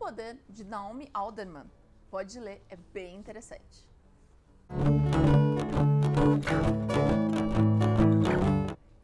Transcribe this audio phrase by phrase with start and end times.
[0.00, 1.70] Poder de Naomi Alderman.
[2.10, 3.86] Pode ler, é bem interessante.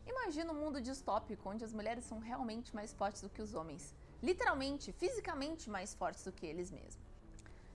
[0.06, 3.94] Imagina um mundo distópico onde as mulheres são realmente mais fortes do que os homens.
[4.22, 6.98] Literalmente, fisicamente mais fortes do que eles mesmos.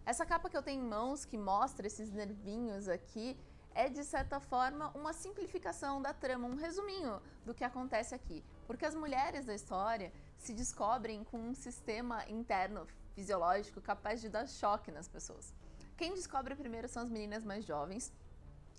[0.04, 3.38] Essa capa que eu tenho em mãos, que mostra esses nervinhos aqui,
[3.76, 8.44] é de certa forma uma simplificação da trama, um resuminho do que acontece aqui.
[8.66, 14.48] Porque as mulheres da história se descobrem com um sistema interno fisiológico capaz de dar
[14.48, 15.54] choque nas pessoas.
[15.98, 18.12] Quem descobre primeiro são as meninas mais jovens,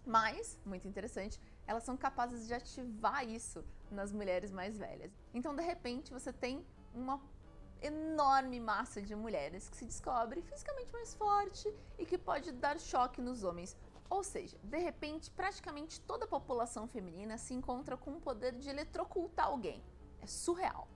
[0.04, 5.12] mas, muito interessante, elas são capazes de ativar isso nas mulheres mais velhas.
[5.32, 7.20] Então, de repente, você tem uma
[7.80, 13.20] enorme massa de mulheres que se descobre fisicamente mais forte e que pode dar choque
[13.20, 13.76] nos homens.
[14.08, 18.68] Ou seja, de repente, praticamente toda a população feminina se encontra com o poder de
[18.68, 19.82] eletrocultar alguém.
[20.20, 20.86] É surreal.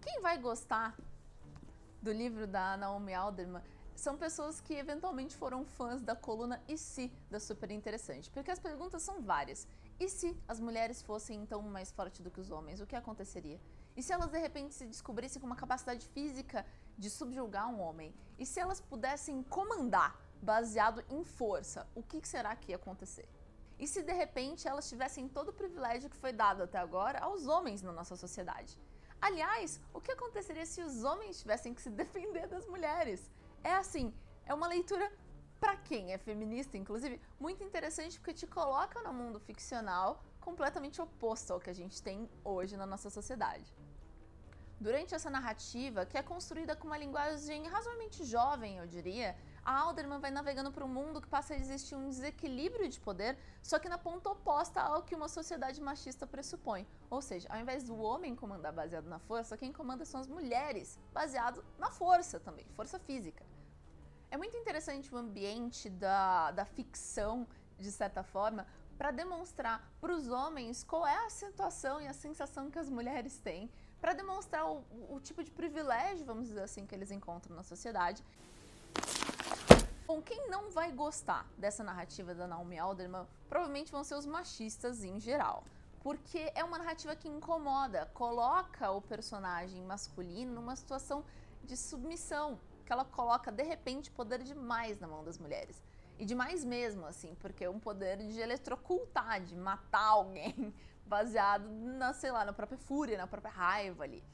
[0.00, 0.96] Quem vai gostar
[2.00, 3.62] do livro da Naomi Alderman
[3.94, 8.58] são pessoas que eventualmente foram fãs da coluna E se da Super Interessante, porque as
[8.58, 9.68] perguntas são várias.
[9.98, 13.60] E se as mulheres fossem então mais fortes do que os homens, o que aconteceria?
[13.94, 16.64] E se elas de repente se descobrissem com uma capacidade física
[16.96, 18.14] de subjugar um homem?
[18.38, 23.28] E se elas pudessem comandar baseado em força, o que será que ia acontecer?
[23.78, 27.46] E se de repente elas tivessem todo o privilégio que foi dado até agora aos
[27.46, 28.78] homens na nossa sociedade?
[29.20, 33.30] Aliás, o que aconteceria se os homens tivessem que se defender das mulheres?
[33.62, 34.14] É assim,
[34.46, 35.12] é uma leitura
[35.60, 41.52] para quem é feminista, inclusive, muito interessante porque te coloca no mundo ficcional completamente oposto
[41.52, 43.70] ao que a gente tem hoje na nossa sociedade.
[44.80, 50.18] Durante essa narrativa, que é construída com uma linguagem razoavelmente jovem, eu diria, a Alderman
[50.20, 53.88] vai navegando para um mundo que passa a existir um desequilíbrio de poder, só que
[53.88, 56.86] na ponta oposta ao que uma sociedade machista pressupõe.
[57.08, 60.98] Ou seja, ao invés do homem comandar baseado na força, quem comanda são as mulheres,
[61.12, 63.44] baseado na força também, força física.
[64.30, 67.46] É muito interessante o ambiente da, da ficção,
[67.78, 72.70] de certa forma, para demonstrar para os homens qual é a situação e a sensação
[72.70, 73.70] que as mulheres têm,
[74.00, 78.22] para demonstrar o, o tipo de privilégio, vamos dizer assim, que eles encontram na sociedade.
[80.10, 85.04] Bom, quem não vai gostar dessa narrativa da Naomi Alderman provavelmente vão ser os machistas
[85.04, 85.62] em geral.
[86.00, 91.24] Porque é uma narrativa que incomoda, coloca o personagem masculino numa situação
[91.62, 95.80] de submissão, que ela coloca de repente poder demais na mão das mulheres.
[96.18, 100.74] E demais mesmo, assim, porque é um poder de eletrocultar, de matar alguém,
[101.06, 104.24] baseado na, sei lá, na própria fúria, na própria raiva ali.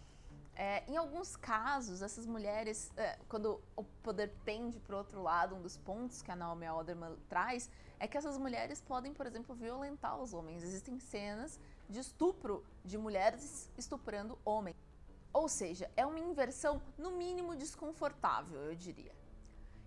[0.59, 5.61] É, em alguns casos, essas mulheres, é, quando o poder pende para outro lado, um
[5.61, 10.19] dos pontos que a Naomi Alderman traz é que essas mulheres podem, por exemplo, violentar
[10.19, 10.63] os homens.
[10.63, 14.77] Existem cenas de estupro de mulheres estuprando homens.
[15.31, 19.13] Ou seja, é uma inversão, no mínimo, desconfortável, eu diria.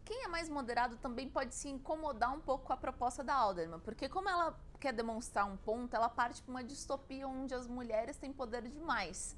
[0.05, 3.79] Quem é mais moderado também pode se incomodar um pouco com a proposta da Alderman,
[3.79, 8.17] porque como ela quer demonstrar um ponto, ela parte para uma distopia onde as mulheres
[8.17, 9.35] têm poder demais.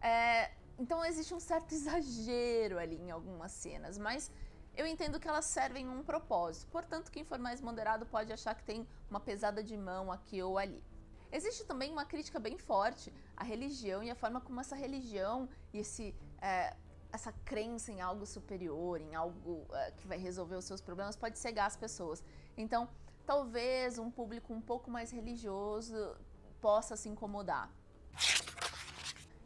[0.00, 4.30] É, então existe um certo exagero ali em algumas cenas, mas
[4.74, 6.66] eu entendo que elas servem um propósito.
[6.70, 10.56] Portanto, quem for mais moderado pode achar que tem uma pesada de mão aqui ou
[10.56, 10.82] ali.
[11.30, 15.78] Existe também uma crítica bem forte à religião e à forma como essa religião e
[15.78, 16.76] esse, é,
[17.10, 21.38] essa crença em algo superior, em algo é, que vai resolver os seus problemas, pode
[21.38, 22.22] cegar as pessoas.
[22.56, 22.88] Então,
[23.24, 26.16] talvez um público um pouco mais religioso
[26.60, 27.70] possa se incomodar.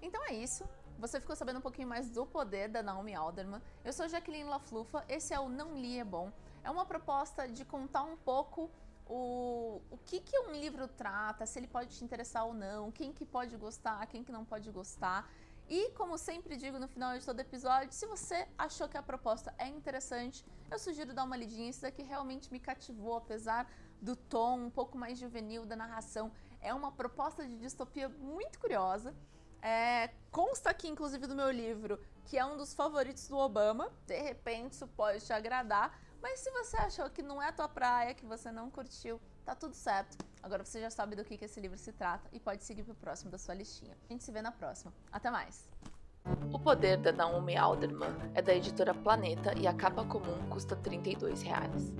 [0.02, 0.64] Então é isso.
[0.98, 3.60] Você ficou sabendo um pouquinho mais do poder da Naomi Alderman.
[3.84, 6.32] Eu sou Jaqueline Laflufa, esse é o Não Li é Bom.
[6.64, 8.70] É uma proposta de contar um pouco
[9.06, 13.12] o, o que, que um livro trata, se ele pode te interessar ou não, quem
[13.12, 15.30] que pode gostar, quem que não pode gostar.
[15.68, 19.52] E, como sempre digo no final de todo episódio, se você achou que a proposta
[19.58, 21.68] é interessante, eu sugiro dar uma lidinha.
[21.68, 23.70] Isso daqui realmente me cativou, apesar
[24.00, 26.32] do tom um pouco mais juvenil da narração.
[26.60, 29.14] É uma proposta de distopia muito curiosa.
[29.60, 30.08] É,
[30.56, 33.90] consta aqui, inclusive, do meu livro, que é um dos favoritos do Obama.
[34.06, 36.00] De repente, isso pode te agradar.
[36.22, 39.54] Mas se você achou que não é a tua praia, que você não curtiu, tá
[39.54, 40.16] tudo certo.
[40.42, 42.94] Agora você já sabe do que, que esse livro se trata e pode seguir pro
[42.94, 43.94] próximo da sua listinha.
[44.08, 44.94] A gente se vê na próxima.
[45.12, 45.68] Até mais!
[46.50, 51.42] O Poder da Naomi Alderman é da editora Planeta e a capa comum custa 32
[51.42, 51.92] reais.